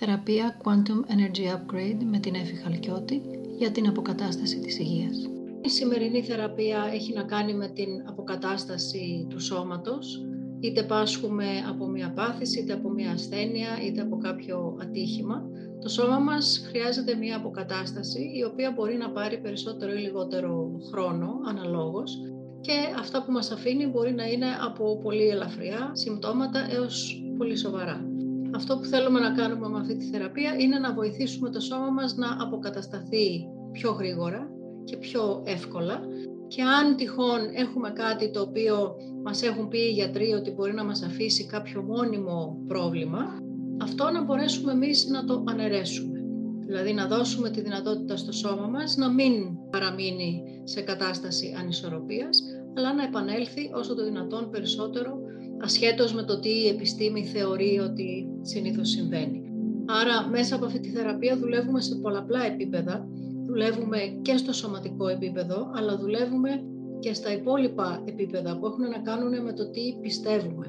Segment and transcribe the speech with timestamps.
[0.00, 3.22] Θεραπεία Quantum Energy Upgrade με την Εφη Χαλκιώτη
[3.58, 5.16] για την αποκατάσταση της υγείας.
[5.62, 10.26] Η σημερινή θεραπεία έχει να κάνει με την αποκατάσταση του σώματος,
[10.60, 15.42] είτε πάσχουμε από μια πάθηση, είτε από μια ασθένεια, είτε από κάποιο ατύχημα.
[15.80, 21.30] Το σώμα μας χρειάζεται μια αποκατάσταση, η οποία μπορεί να πάρει περισσότερο ή λιγότερο χρόνο,
[21.48, 22.18] αναλόγως,
[22.60, 28.07] και αυτά που μας αφήνει μπορεί να είναι από πολύ ελαφριά συμπτώματα έως πολύ σοβαρά.
[28.54, 32.16] Αυτό που θέλουμε να κάνουμε με αυτή τη θεραπεία είναι να βοηθήσουμε το σώμα μας
[32.16, 34.50] να αποκατασταθεί πιο γρήγορα
[34.84, 36.00] και πιο εύκολα
[36.46, 40.84] και αν τυχόν έχουμε κάτι το οποίο μας έχουν πει οι γιατροί ότι μπορεί να
[40.84, 43.38] μας αφήσει κάποιο μόνιμο πρόβλημα,
[43.82, 46.18] αυτό να μπορέσουμε εμείς να το αναιρέσουμε.
[46.66, 49.32] Δηλαδή να δώσουμε τη δυνατότητα στο σώμα μας να μην
[49.70, 52.42] παραμείνει σε κατάσταση ανισορροπίας,
[52.76, 55.18] αλλά να επανέλθει όσο το δυνατόν περισσότερο
[55.60, 59.42] ασχέτως με το τι η επιστήμη θεωρεί ότι συνήθως συμβαίνει.
[59.86, 63.08] Άρα μέσα από αυτή τη θεραπεία δουλεύουμε σε πολλαπλά επίπεδα.
[63.46, 66.62] Δουλεύουμε και στο σωματικό επίπεδο, αλλά δουλεύουμε
[66.98, 70.66] και στα υπόλοιπα επίπεδα που έχουν να κάνουν με το τι πιστεύουμε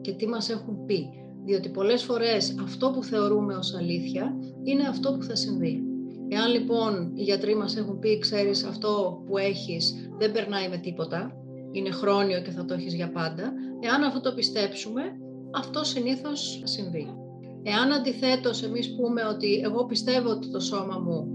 [0.00, 1.08] και τι μας έχουν πει.
[1.44, 5.82] Διότι πολλές φορές αυτό που θεωρούμε ως αλήθεια είναι αυτό που θα συμβεί.
[6.28, 11.45] Εάν λοιπόν οι γιατροί μας έχουν πει, ξέρεις αυτό που έχεις δεν περνάει με τίποτα,
[11.78, 15.02] είναι χρόνιο και θα το έχεις για πάντα, εάν αυτό το πιστέψουμε,
[15.54, 17.14] αυτό συνήθως θα συμβεί.
[17.62, 21.26] Εάν αντιθέτως εμείς πούμε ότι εγώ πιστεύω ότι το σώμα μου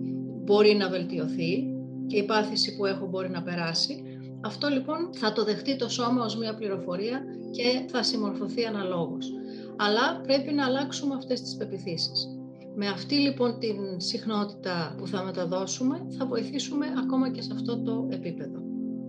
[0.44, 1.66] μπορεί να βελτιωθεί
[2.08, 4.04] και η πάθηση που έχω μπορεί να περάσει,
[4.44, 9.32] αυτό λοιπόν θα το δεχτεί το σώμα ως μια πληροφορία και θα συμμορφωθεί αναλόγως.
[9.78, 12.28] Αλλά πρέπει να αλλάξουμε αυτές τις πεπιθήσεις.
[12.76, 18.08] Με αυτή λοιπόν την συχνότητα που θα μεταδώσουμε θα βοηθήσουμε ακόμα και σε αυτό το
[18.12, 18.61] επίπεδο.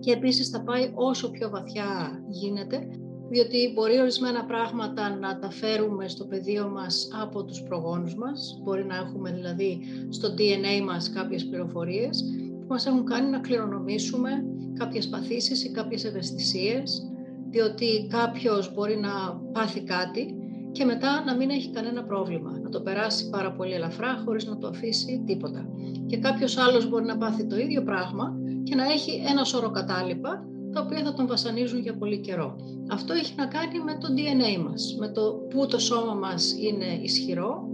[0.03, 2.87] Και επίσης θα πάει όσο πιο βαθιά γίνεται
[3.29, 8.59] διότι μπορεί ορισμένα πράγματα να τα φέρουμε στο πεδίο μας από τους προγόνους μας.
[8.63, 9.79] Μπορεί να έχουμε δηλαδή
[10.09, 12.23] στο DNA μας κάποιες πληροφορίες
[12.59, 14.29] που μας έχουν κάνει να κληρονομήσουμε
[14.73, 17.11] κάποιες παθήσεις ή κάποιες ευαισθησίες,
[17.49, 20.42] διότι κάποιος μπορεί να πάθει κάτι
[20.73, 24.57] και μετά να μην έχει κανένα πρόβλημα, να το περάσει πάρα πολύ ελαφρά χωρίς να
[24.57, 25.65] το αφήσει τίποτα.
[26.07, 30.45] Και κάποιος άλλος μπορεί να πάθει το ίδιο πράγμα και να έχει ένα σώρο κατάλοιπα
[30.73, 32.55] τα οποία θα τον βασανίζουν για πολύ καιρό.
[32.91, 36.99] Αυτό έχει να κάνει με το DNA μας, με το πού το σώμα μας είναι
[37.01, 37.69] ισχυρό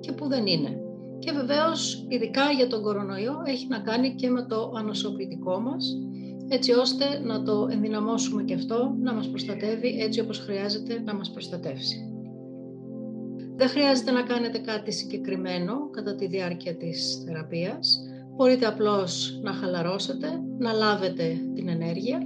[0.00, 0.80] και πού δεν είναι.
[1.18, 5.96] Και βεβαίως, ειδικά για τον κορονοϊό, έχει να κάνει και με το ανοσοποιητικό μας,
[6.48, 11.30] έτσι ώστε να το ενδυναμώσουμε και αυτό, να μας προστατεύει έτσι όπως χρειάζεται να μας
[11.30, 12.15] προστατεύσει.
[13.56, 17.98] Δεν χρειάζεται να κάνετε κάτι συγκεκριμένο κατά τη διάρκεια της θεραπείας.
[18.36, 20.28] Μπορείτε απλώς να χαλαρώσετε,
[20.58, 22.18] να λάβετε την ενέργεια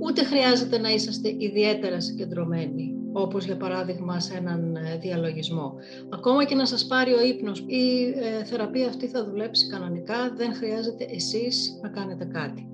[0.00, 5.74] Ούτε χρειάζεται να είσαστε ιδιαίτερα συγκεντρωμένοι, όπως για παράδειγμα σε έναν ε, διαλογισμό.
[6.08, 8.02] Ακόμα και να σας πάρει ο ύπνος, η
[8.40, 12.68] ε, θεραπεία αυτή θα δουλέψει κανονικά, δεν χρειάζεται εσείς να κάνετε κάτι.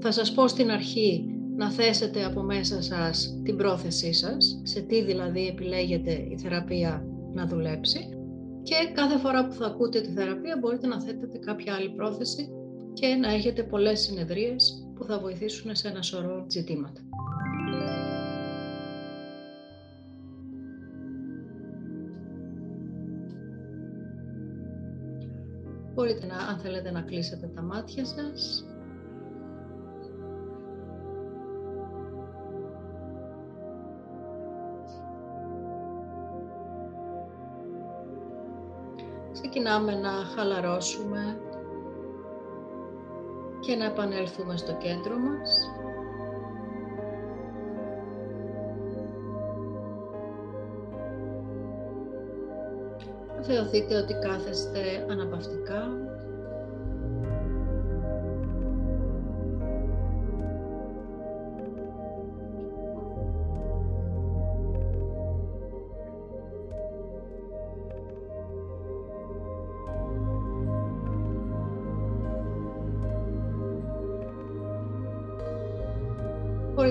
[0.00, 1.24] Θα σας πω στην αρχή
[1.56, 7.46] να θέσετε από μέσα σας την πρόθεσή σας, σε τι δηλαδή επιλέγετε η θεραπεία να
[7.46, 8.16] δουλέψει
[8.62, 12.48] και κάθε φορά που θα ακούτε τη θεραπεία μπορείτε να θέτετε κάποια άλλη πρόθεση
[12.92, 17.00] και να έχετε πολλές συνεδρίες που θα βοηθήσουν σε ένα σωρό ζητήματα.
[25.94, 28.66] Μπορείτε να, αν θέλετε να κλείσετε τα μάτια σας.
[39.62, 41.40] Ξεκινάμε να χαλαρώσουμε
[43.60, 45.70] και να επανέλθουμε στο κέντρο μας.
[53.40, 55.88] Θεωθείτε ότι κάθεστε αναπαυτικά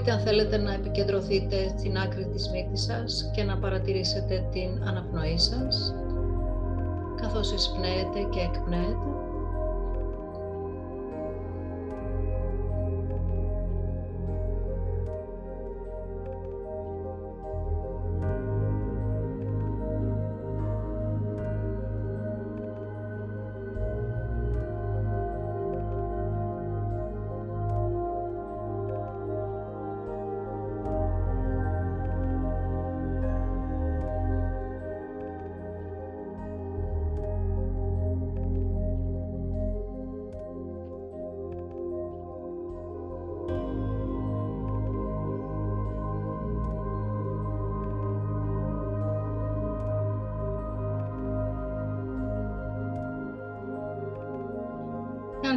[0.01, 5.38] Μπορείτε αν θέλετε να επικεντρωθείτε στην άκρη της μύτης σας και να παρατηρήσετε την αναπνοή
[5.38, 5.94] σας
[7.21, 9.31] καθώς εισπνέετε και εκπνέετε.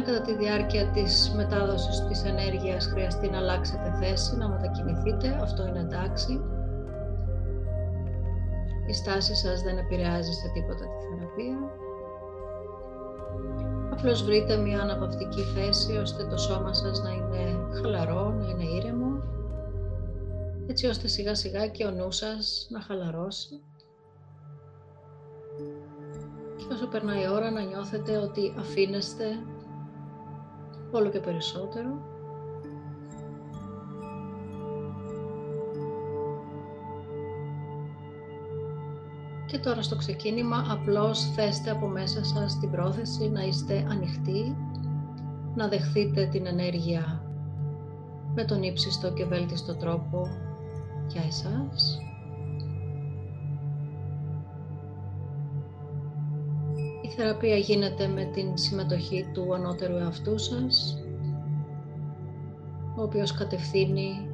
[0.05, 5.79] Κατά τη διάρκεια της μετάδοσης της ενέργειας χρειαστεί να αλλάξετε θέση, να μετακινηθείτε, αυτό είναι
[5.79, 6.41] εντάξει.
[8.87, 11.57] Η στάση σας δεν επηρεάζει σε τίποτα τη θεραπεία.
[13.91, 19.23] Απλώς βρείτε μια αναπαυτική θέση ώστε το σώμα σας να είναι χαλαρό, να είναι ήρεμο,
[20.67, 23.61] έτσι ώστε σιγά σιγά και ο νους σας να χαλαρώσει
[26.55, 29.25] και όσο περνάει η ώρα να νιώθετε ότι αφήνεστε
[30.97, 32.13] όλο και περισσότερο.
[39.45, 44.55] Και τώρα στο ξεκίνημα απλώς θέστε από μέσα σας την πρόθεση να είστε ανοιχτοί,
[45.55, 47.21] να δεχθείτε την ενέργεια
[48.35, 50.27] με τον ύψιστο και βέλτιστο τρόπο
[51.07, 51.99] για εσάς.
[57.05, 61.03] Η θεραπεία γίνεται με την συμμετοχή του ανώτερου εαυτού σας,
[62.97, 64.29] ο οποίος κατευθύνει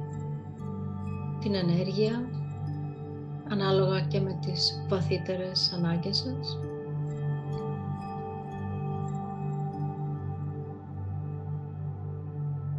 [1.40, 2.28] την ενέργεια
[3.48, 6.58] ανάλογα και με τις βαθύτερες ανάγκες σας.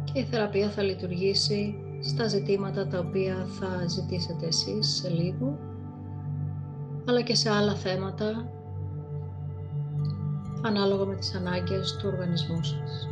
[0.04, 5.58] Και η θεραπεία θα λειτουργήσει στα ζητήματα τα οποία θα ζητήσετε εσείς σε λίγο,
[7.08, 8.48] αλλά και σε άλλα θέματα
[10.68, 13.08] ανάλογα με τις ανάγκες του οργανισμού σας.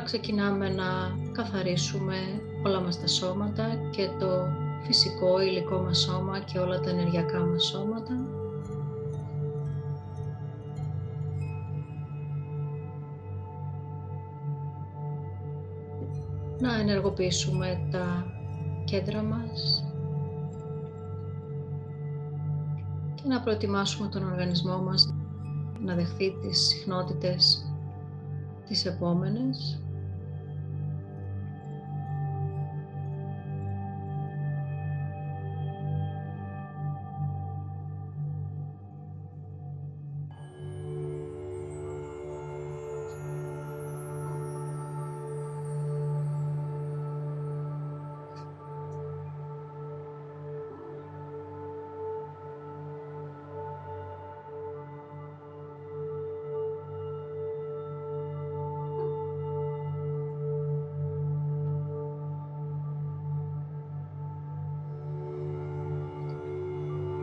[0.00, 0.84] Τώρα ξεκινάμε να
[1.32, 2.16] καθαρίσουμε
[2.66, 4.46] όλα μας τα σώματα και το
[4.82, 8.14] φυσικό υλικό μας σώμα και όλα τα ενεργειακά μας σώματα.
[16.60, 18.26] Να ενεργοποιήσουμε τα
[18.84, 19.84] κέντρα μας
[23.14, 25.14] και να προετοιμάσουμε τον οργανισμό μας
[25.80, 27.64] να δεχθεί τις συχνότητες
[28.66, 29.80] τις επόμενες.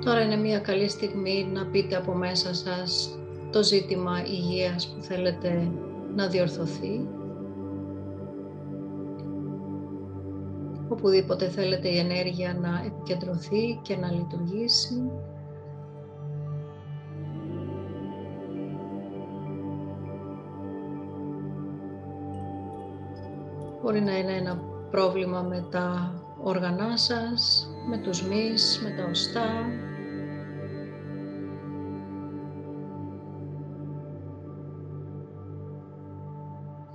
[0.07, 3.19] Τώρα είναι μια καλή στιγμή να πείτε από μέσα σας
[3.51, 5.71] το ζήτημα υγείας που θέλετε
[6.15, 7.07] να διορθωθεί.
[10.89, 15.11] Οπουδήποτε θέλετε η ενέργεια να επικεντρωθεί και να λειτουργήσει.
[23.83, 24.61] Μπορεί να είναι ένα
[24.91, 29.69] πρόβλημα με τα όργανά σας, με τους μυς, με τα οστά,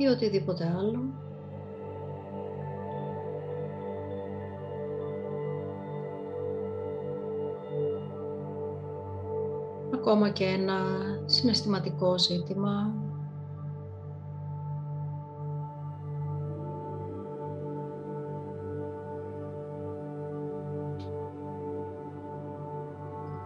[0.03, 1.03] ή οτιδήποτε άλλο.
[9.95, 10.79] Ακόμα και ένα
[11.27, 12.95] συναισθηματικό ζήτημα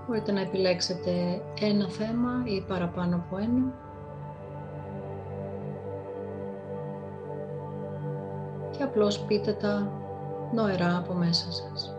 [0.06, 3.85] Μπορείτε να επιλέξετε ένα θέμα ή παραπάνω από ένα.
[8.96, 9.92] Απλώς πείτε τα
[10.52, 11.95] νοερά από μέσα σας.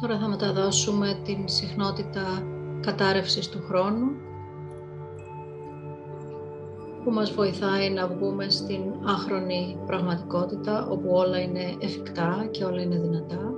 [0.00, 2.42] Τώρα θα μεταδώσουμε την συχνότητα
[2.80, 4.06] κατάρρευσης του χρόνου
[7.04, 12.98] που μας βοηθάει να βγούμε στην άχρονη πραγματικότητα όπου όλα είναι εφικτά και όλα είναι
[12.98, 13.52] δυνατά.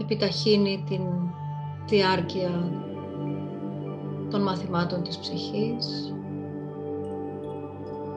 [0.00, 1.02] Επιταχύνει την
[1.86, 2.72] διάρκεια
[4.30, 6.14] των μαθημάτων της ψυχής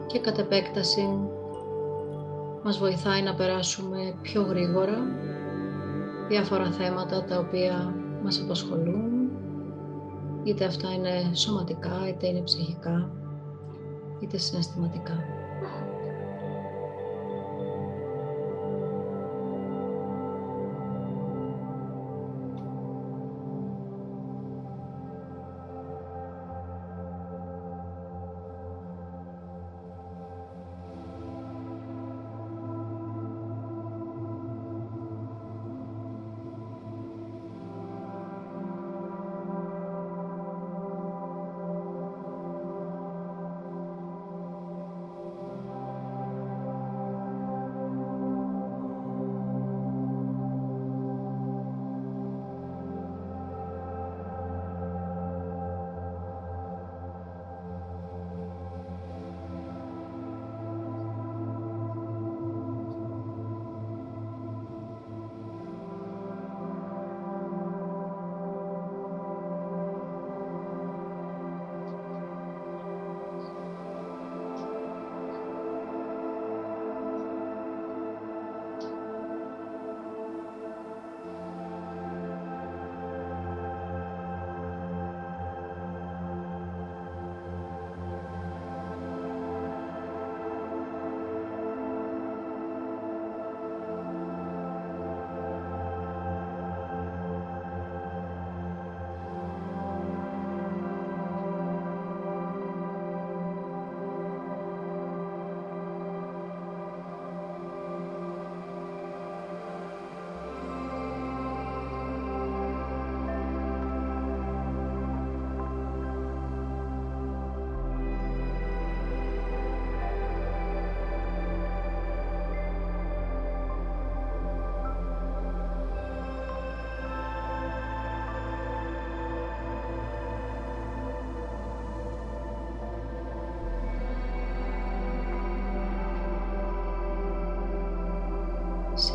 [0.08, 1.08] και κατ' επέκταση
[2.63, 4.98] μας βοηθάει να περάσουμε πιο γρήγορα
[6.27, 9.29] διάφορα θέματα τα οποία μας απασχολούν,
[10.43, 13.10] είτε αυτά είναι σωματικά, είτε είναι ψυχικά,
[14.20, 15.24] είτε συναισθηματικά.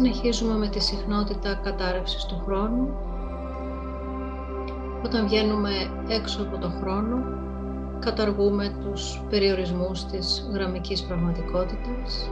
[0.00, 2.88] Συνεχίζουμε με τη συχνότητα κατάρρευσης του χρόνου.
[5.04, 5.70] Όταν βγαίνουμε
[6.08, 7.16] έξω από το χρόνο,
[7.98, 12.30] καταργούμε τους περιορισμούς της γραμμικής πραγματικότητας.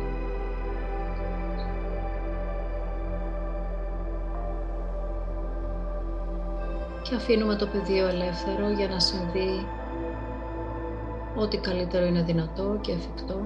[7.03, 9.67] Και αφήνουμε το πεδίο ελεύθερο για να συμβεί
[11.37, 13.41] ό,τι καλύτερο είναι δυνατό και εφικτό.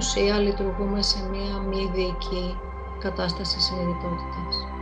[0.00, 2.62] Ουσία λειτουργούμε σε μία μη διοική
[2.98, 4.79] κατάσταση συνειδητότητας.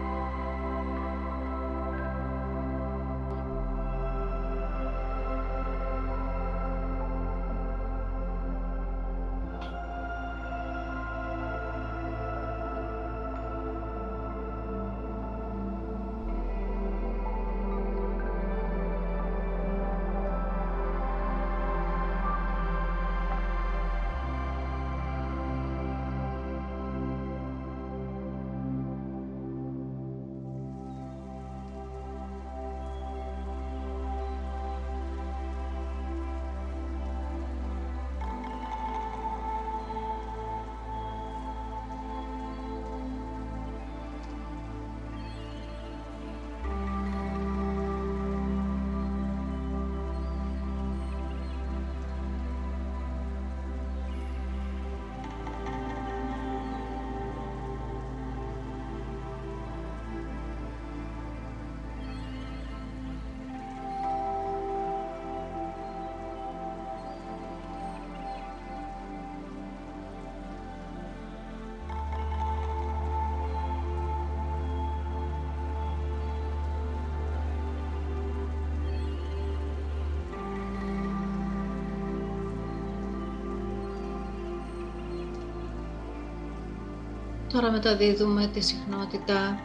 [87.59, 89.59] Τώρα μεταδίδουμε τη συχνότητα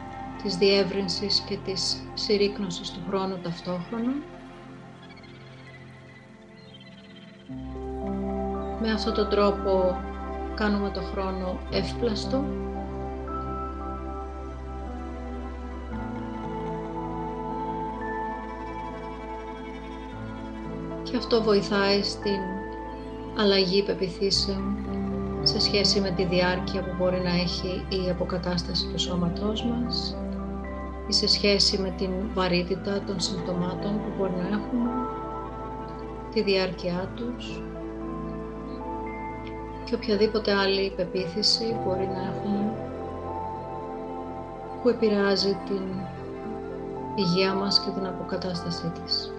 [0.43, 4.13] της διεύρυνσης και της συρρήκνωσης του χρόνου ταυτόχρονα.
[8.81, 10.01] Με αυτόν τον τρόπο
[10.55, 12.45] κάνουμε το χρόνο εύπλαστο.
[21.03, 22.39] Και αυτό βοηθάει στην
[23.37, 24.92] αλλαγή πεπιθήσεων
[25.43, 30.17] σε σχέση με τη διάρκεια που μπορεί να έχει η αποκατάσταση του σώματός μας
[31.07, 34.89] ή σε σχέση με την βαρύτητα των συμπτωμάτων που μπορεί να έχουμε,
[36.33, 37.61] τη διάρκειά τους
[39.83, 42.73] και οποιαδήποτε άλλη πεποίθηση μπορεί να έχουμε
[44.81, 45.81] που επηρεάζει την
[47.15, 49.33] υγεία μας και την αποκατάστασή της.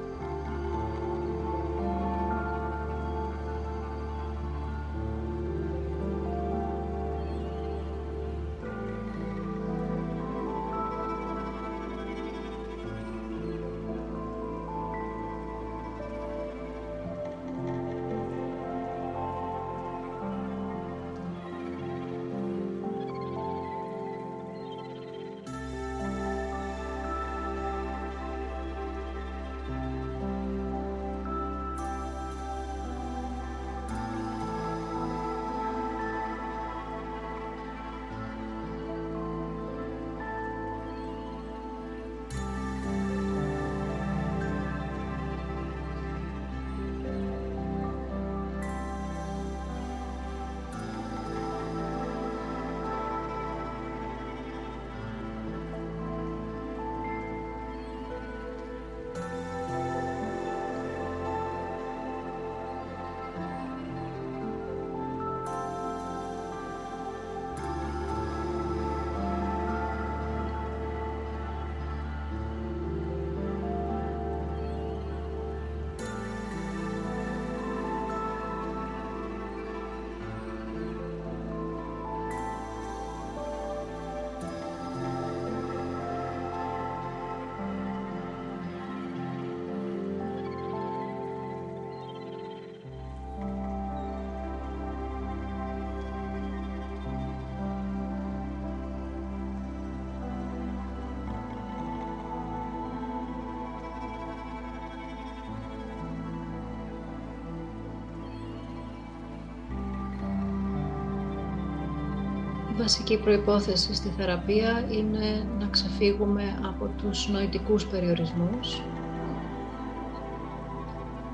[112.85, 118.83] Βασική προϋπόθεση στη θεραπεία είναι να ξεφύγουμε από τους νοητικούς περιορισμούς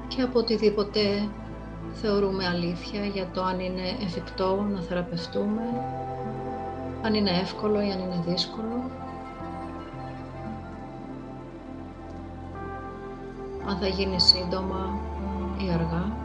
[0.09, 1.29] και από οτιδήποτε
[1.93, 5.63] θεωρούμε αλήθεια για το αν είναι εφικτό να θεραπευτούμε,
[7.03, 8.91] αν είναι εύκολο ή αν είναι δύσκολο,
[13.69, 14.99] αν θα γίνει σύντομα
[15.67, 16.17] ή αργά.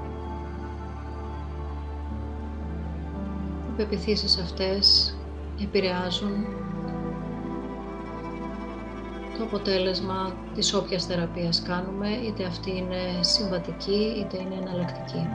[3.69, 5.14] Οι πεπιθήσεις αυτές
[5.63, 6.45] επηρεάζουν
[9.37, 15.27] το αποτέλεσμα της όποιας θεραπείας κάνουμε, είτε αυτή είναι συμβατική είτε είναι εναλλακτική.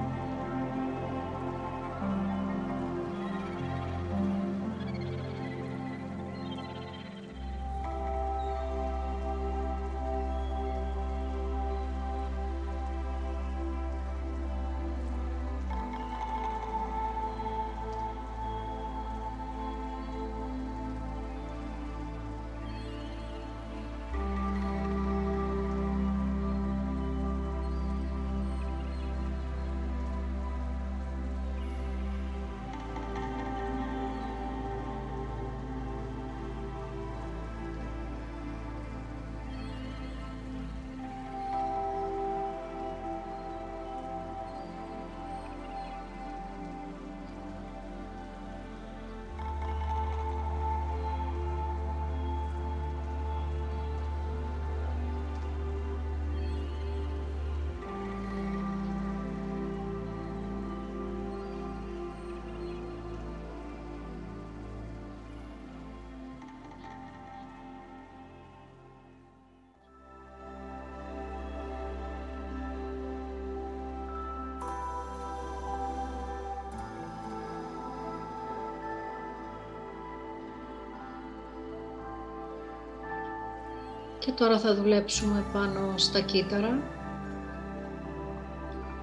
[84.21, 86.79] Και τώρα θα δουλέψουμε πάνω στα κύτταρα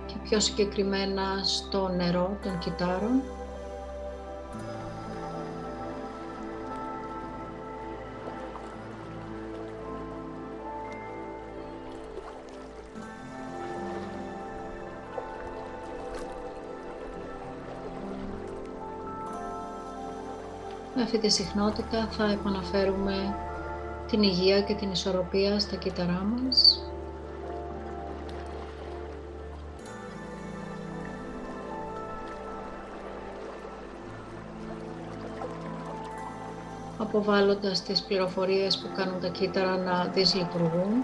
[0.06, 3.21] και πιο συγκεκριμένα στο νερό των κυτάρων.
[20.95, 23.36] Με αυτή τη συχνότητα θα επαναφέρουμε
[24.08, 26.82] την υγεία και την ισορροπία στα κύτταρά μας.
[36.98, 41.04] αποβάλλοντας τις πληροφορίες που κάνουν τα κύτταρα να δυσλειτουργούν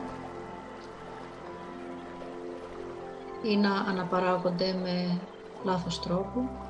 [3.43, 5.19] ή να αναπαράγονται με
[5.63, 6.62] λάθος τρόπο.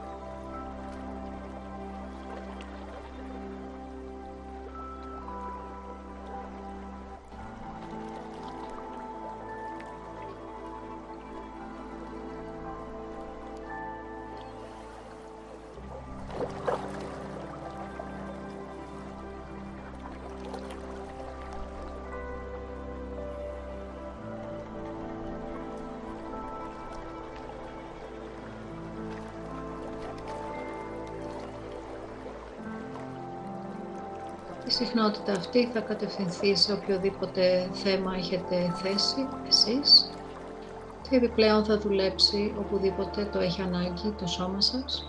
[35.24, 40.12] Συχνότητα αυτή θα κατευθυνθεί σε οποιοδήποτε θέμα έχετε θέσει εσείς
[41.10, 45.08] και επιπλέον θα δουλέψει οπουδήποτε το έχει ανάγκη το σώμα σας.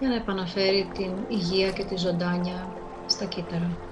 [0.00, 2.68] για να επαναφέρει την υγεία και τη ζωντάνια
[3.06, 3.87] στα κύτταρα.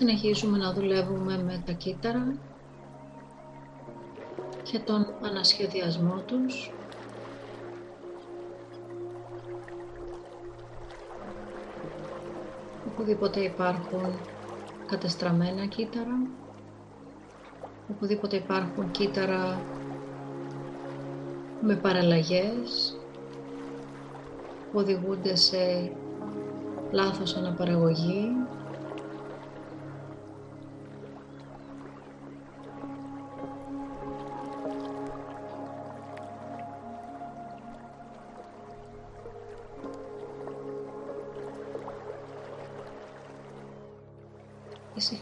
[0.00, 2.34] Συνεχίζουμε να δουλεύουμε με τα κύτταρα
[4.62, 6.72] και τον ανασχεδιασμό τους.
[12.86, 14.18] Οπουδήποτε υπάρχουν
[14.86, 16.26] κατεστραμμένα κύτταρα,
[17.90, 19.60] οπουδήποτε υπάρχουν κύτταρα
[21.60, 22.96] με παραλλαγές
[24.72, 25.92] που οδηγούνται σε
[26.90, 28.39] λάθος αναπαραγωγή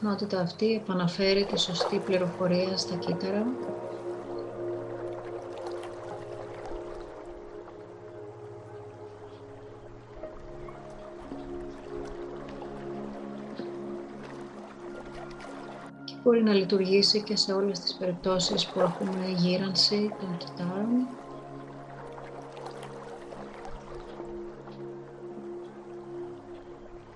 [0.09, 3.47] συχνότητα αυτή επαναφέρει τη σωστή πληροφορία στα κύτταρα.
[16.05, 21.09] Και μπορεί να λειτουργήσει και σε όλες τις περιπτώσεις που έχουμε γύρανση των κυτάρων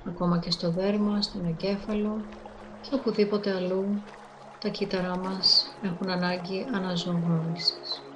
[0.06, 2.20] ακόμα και στο δέρμα, στον εγκέφαλο
[2.82, 4.02] και οπουδήποτε αλλού
[4.58, 8.11] τα κύτταρά μας έχουν ανάγκη αναζωογόνησης.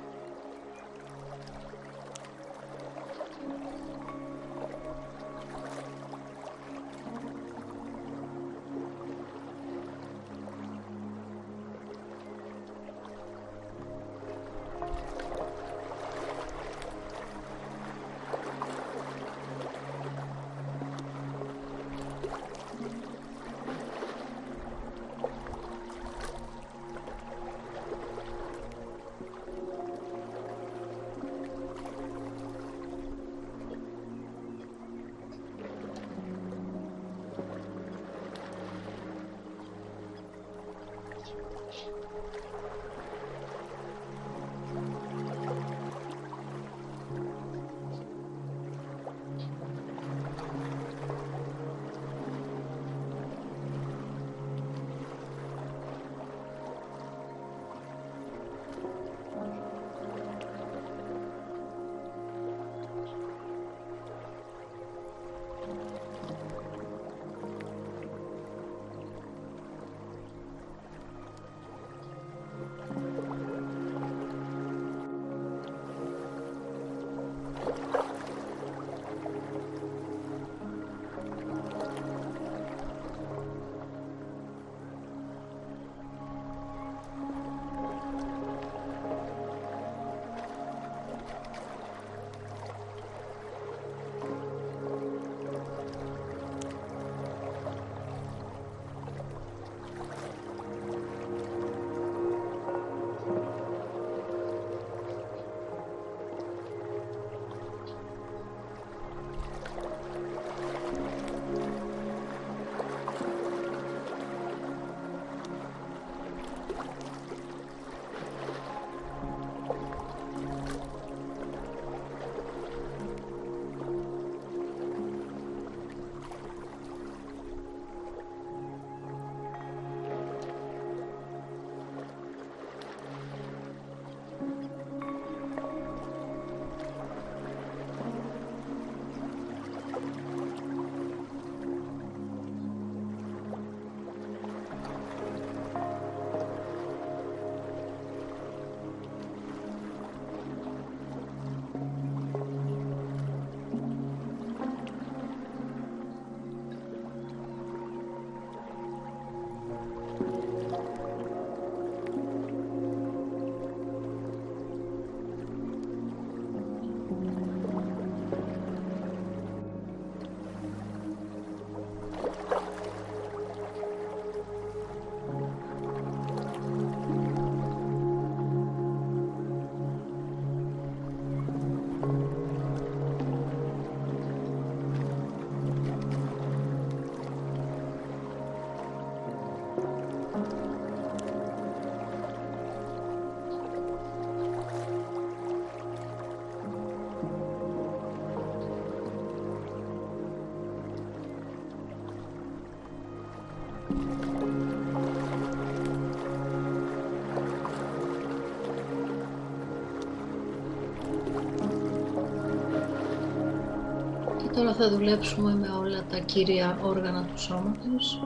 [214.66, 218.22] Τώρα θα δουλέψουμε με όλα τα κύρια όργανα του σώματος.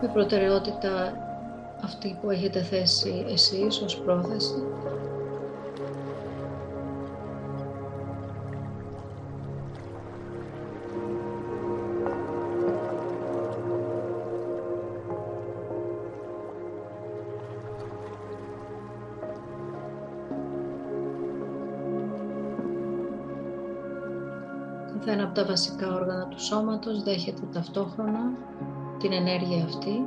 [0.00, 1.16] Με προτεραιότητα
[1.82, 4.62] αυτή που έχετε θέσει εσείς ως πρόθεση.
[25.34, 28.20] Τα βασικά όργανα του σώματος δέχεται ταυτόχρονα
[28.98, 30.06] την ενέργεια αυτή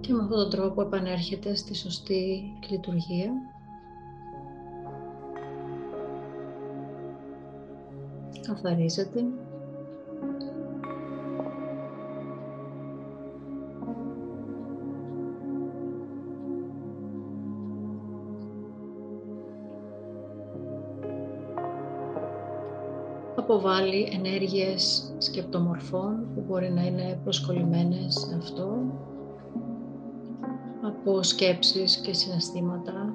[0.00, 3.30] και με αυτόν τον τρόπο επανέρχεται στη σωστή λειτουργία.
[8.46, 9.24] Καθαρίζεται.
[23.52, 28.78] Αποβάλει ενέργειες σκεπτομορφών που μπορεί να είναι προσκολλημένες σε αυτό
[30.82, 33.12] από σκέψεις και συναισθήματα.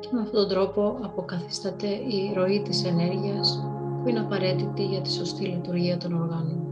[0.00, 3.75] Και με αυτόν τον τρόπο αποκαθίσταται η ροή της ενέργειας
[4.06, 6.65] που είναι απαραίτητη για τη σωστή λειτουργία των οργάνων.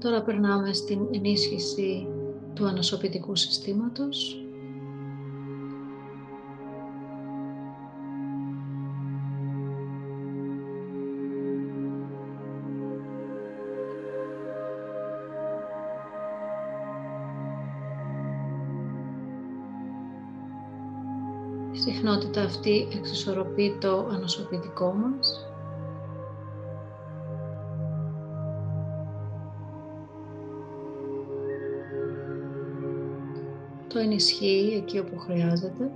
[0.00, 2.08] Τώρα περνάμε στην ενίσχυση
[2.54, 4.44] του ανασωπητικού συστήματος.
[21.72, 25.50] Η συχνότητα αυτή εξισορροπεί το ανασωπητικό μας
[33.92, 35.90] το ενισχύει εκεί όπου χρειάζεται.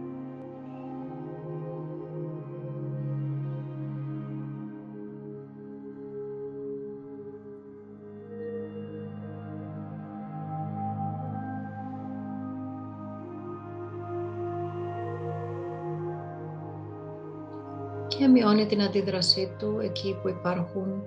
[18.08, 21.02] και μειώνει την αντίδρασή του εκεί που υπάρχουν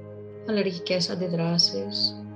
[0.49, 2.26] αλλεργικές αντιδράσεις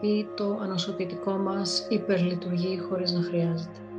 [0.00, 3.89] ή το ανοσοποιητικό μας υπερλειτουργεί χωρίς να χρειάζεται.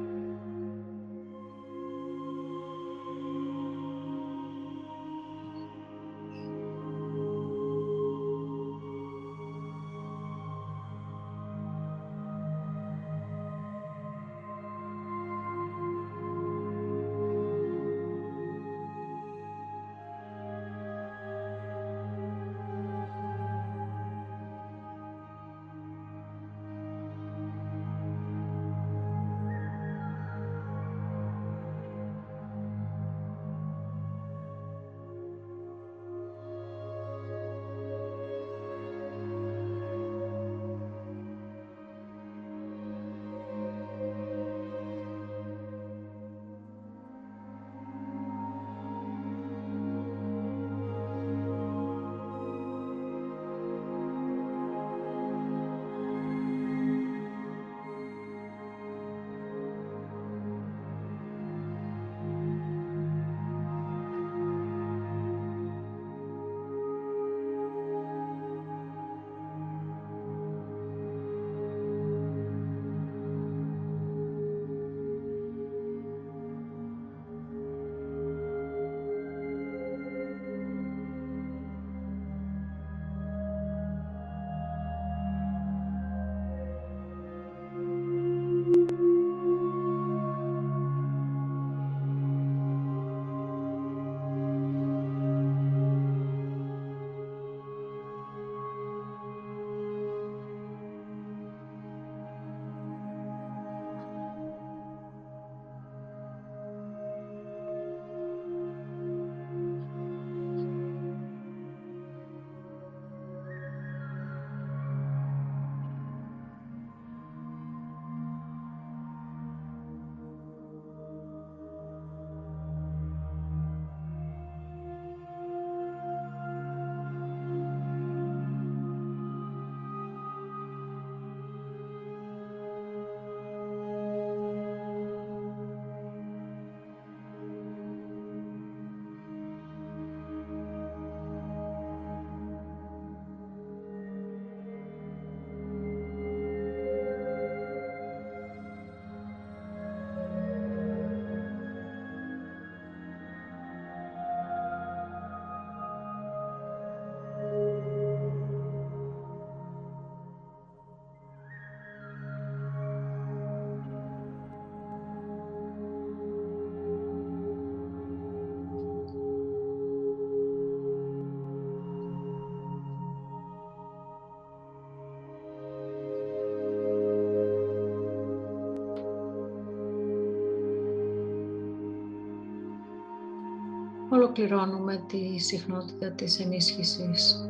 [184.34, 187.50] Ολοκληρώνουμε τη συχνότητα της ενίσχυσης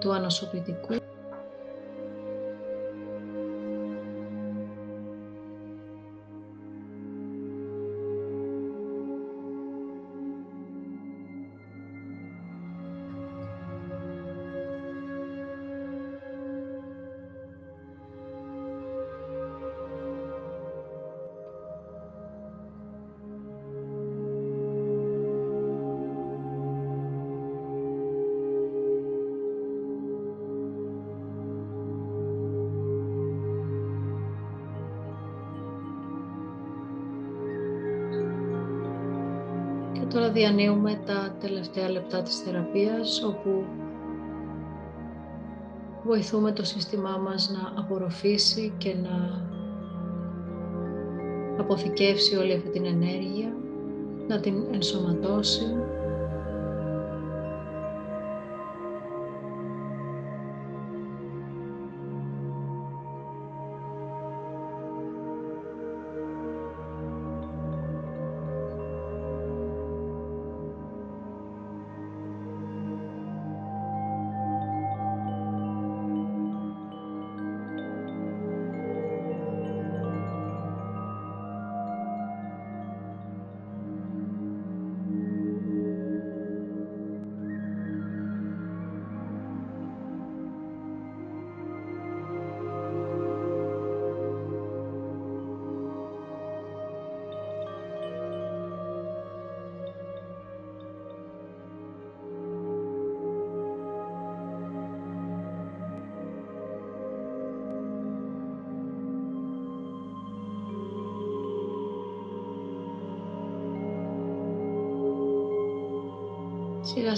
[0.00, 0.94] του ανασωπητικού
[40.40, 43.64] διανύουμε τα τελευταία λεπτά της θεραπείας όπου
[46.04, 49.44] βοηθούμε το σύστημά μας να απορροφήσει και να
[51.58, 53.56] αποθηκεύσει όλη αυτή την ενέργεια,
[54.28, 55.76] να την ενσωματώσει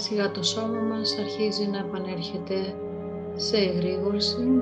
[0.03, 2.75] Σιγά σιγά το σώμα μας αρχίζει να επανέρχεται
[3.35, 4.61] σε εγρήγορση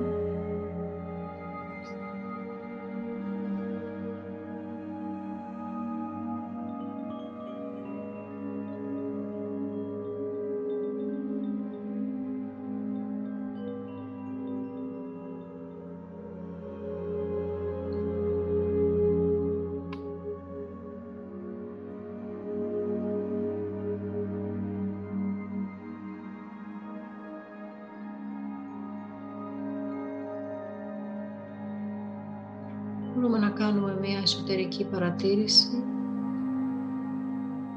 [33.52, 35.84] κάνουμε μια εσωτερική παρατήρηση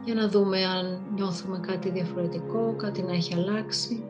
[0.06, 4.04] για να δούμε αν νιώθουμε κάτι διαφορετικό, κάτι να έχει αλλάξει.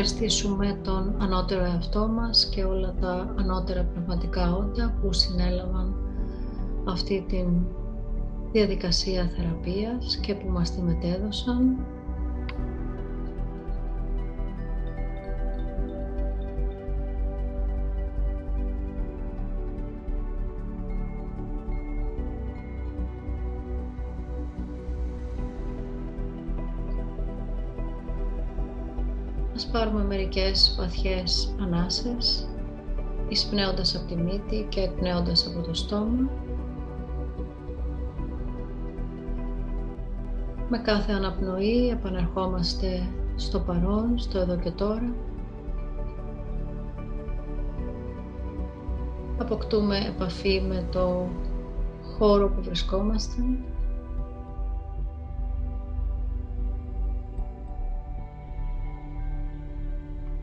[0.00, 5.94] Ευχαριστήσουμε τον ανώτερο εαυτό μας και όλα τα ανώτερα πνευματικά όντα που συνέλαβαν
[6.88, 7.44] αυτή τη
[8.52, 11.76] διαδικασία θεραπείας και που μας τη μετέδωσαν
[30.28, 32.48] μερικές βαθιές ανάσες,
[33.28, 36.30] εισπνέοντας από τη μύτη και εκπνέοντας από το στόμα.
[40.68, 45.14] Με κάθε αναπνοή επανερχόμαστε στο παρόν, στο εδώ και τώρα.
[49.38, 51.28] Αποκτούμε επαφή με το
[52.18, 53.42] χώρο που βρισκόμαστε.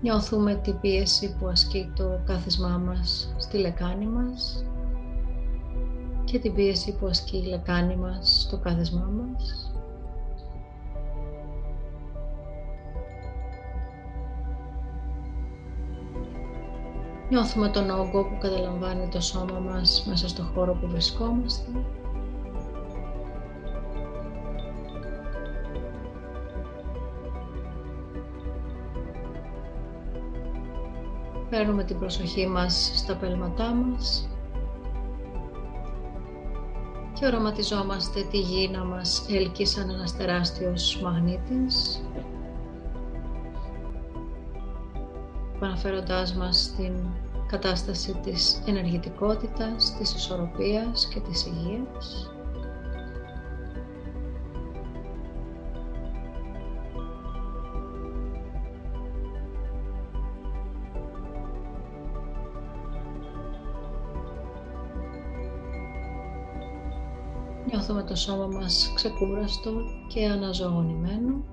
[0.06, 4.66] Νιώθουμε την πίεση που ασκεί το κάθισμά μας στη λεκάνη μας
[6.24, 9.74] και την πίεση που ασκεί η λεκάνη μας στο κάθισμά μας.
[17.30, 21.72] Νιώθουμε τον όγκο που καταλαμβάνει το σώμα μας μέσα στο χώρο που βρισκόμαστε.
[31.58, 34.30] Φέρνουμε την προσοχή μας στα πέλματά μας
[37.14, 42.01] και οραματιζόμαστε τη γη να μας έλκει σαν ένας τεράστιος μαγνήτης
[45.56, 46.93] επαναφέροντάς μας στην
[47.47, 52.34] κατάσταση της ενεργητικότητας, της ισορροπίας και της υγείας.
[67.68, 69.72] Νιώθουμε το σώμα μας ξεκούραστο
[70.07, 71.43] και αναζωογονημένο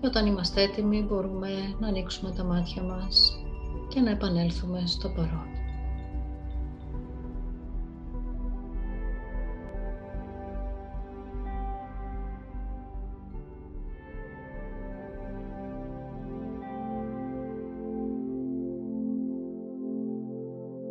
[0.00, 1.48] και όταν είμαστε έτοιμοι μπορούμε
[1.80, 3.38] να ανοίξουμε τα μάτια μας
[3.88, 5.54] και να επανέλθουμε στο παρόν.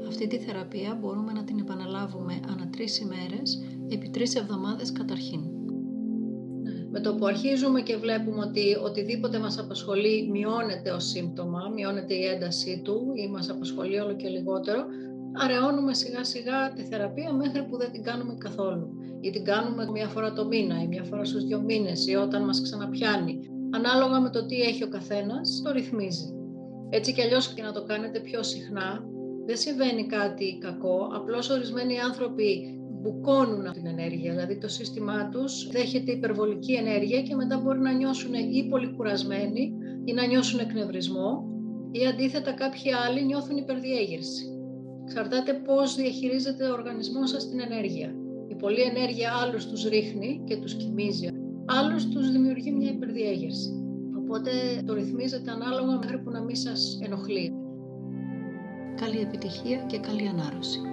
[0.08, 2.40] Αυτή τη θεραπεία μπορούμε να την επαναλάβουμε
[2.76, 5.40] τρεις ημέρες, επί τρεις εβδομάδες καταρχήν.
[6.64, 12.14] Ναι, με το που αρχίζουμε και βλέπουμε ότι οτιδήποτε μας απασχολεί μειώνεται ως σύμπτωμα, μειώνεται
[12.14, 14.86] η έντασή του ή μας απασχολεί όλο και λιγότερο,
[15.34, 18.90] αραιώνουμε σιγά σιγά τη θεραπεία μέχρι που δεν την κάνουμε καθόλου.
[19.22, 22.46] Ή την κάνουμε μία φορά το μήνα ή μία φορά στους δύο μήνες ή όταν
[22.46, 23.40] μας ξαναπιάνει.
[23.76, 26.34] Ανάλογα με το τι έχει ο καθένας, το ρυθμίζει.
[26.90, 29.04] Έτσι κι αλλιώς και να το κάνετε πιο συχνά,
[29.46, 36.12] δεν συμβαίνει κάτι κακό, απλώς ορισμένοι άνθρωποι μπουκώνουν την ενέργεια, δηλαδή το σύστημά τους δέχεται
[36.12, 39.74] υπερβολική ενέργεια και μετά μπορεί να νιώσουν ή πολύ κουρασμένοι
[40.04, 41.48] ή να νιώσουν εκνευρισμό
[41.92, 44.46] ή αντίθετα κάποιοι άλλοι νιώθουν υπερδιέγερση.
[45.04, 48.16] Εξαρτάται πώς διαχειρίζεται ο οργανισμός σας την ενέργεια.
[48.48, 51.28] Η πολλή ενέργεια άλλους τους ρίχνει και τους κοιμίζει,
[51.66, 53.70] άλλους τους δημιουργεί μια υπερδιέγερση.
[54.18, 54.52] Οπότε
[54.86, 57.63] το ρυθμίζετε ανάλογα μέχρι που να μην σας ενοχλεί.
[59.04, 60.93] Καλή επιτυχία και καλή ανάρρωση.